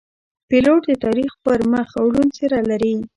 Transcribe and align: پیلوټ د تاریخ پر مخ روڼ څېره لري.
پیلوټ 0.49 0.81
د 0.89 0.91
تاریخ 1.05 1.31
پر 1.43 1.59
مخ 1.71 1.87
روڼ 2.03 2.25
څېره 2.35 2.61
لري. 2.69 2.95